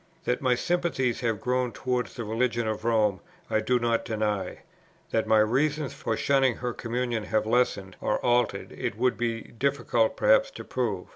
[0.23, 3.19] That my sympathies have grown towards the religion of Rome
[3.51, 4.61] I do not deny;
[5.11, 10.17] that my reasons for shunning her communion have lessened or altered it would be difficult
[10.17, 11.09] perhaps to prove.